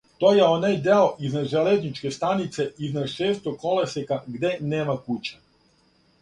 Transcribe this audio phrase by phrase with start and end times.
[0.21, 5.37] То је онај део изнад железничке станице, изнад Шестог колосека, где нема кућа.